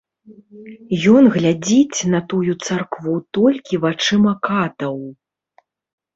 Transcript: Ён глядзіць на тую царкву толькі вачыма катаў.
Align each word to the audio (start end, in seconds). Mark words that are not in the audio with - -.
Ён 1.17 1.23
глядзіць 1.35 1.99
на 2.13 2.21
тую 2.31 2.47
царкву 2.65 3.13
толькі 3.39 3.81
вачыма 3.85 4.33
катаў. 4.51 4.97